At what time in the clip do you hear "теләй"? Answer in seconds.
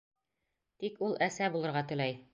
1.93-2.23